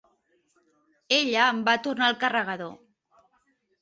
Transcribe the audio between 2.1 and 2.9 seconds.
el carregador.